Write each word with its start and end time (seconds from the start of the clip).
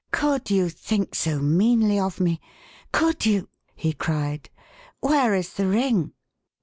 "Could 0.11 0.49
you 0.49 0.67
think 0.69 1.13
so 1.13 1.37
meanly 1.37 1.99
of 1.99 2.19
me? 2.19 2.41
Could 2.91 3.23
you?" 3.27 3.49
he 3.75 3.93
cried. 3.93 4.49
"Where 4.99 5.35
is 5.35 5.53
the 5.53 5.67
ring?" 5.67 6.13